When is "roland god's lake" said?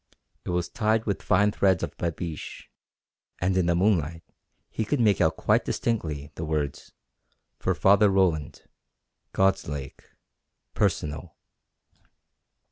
8.09-10.01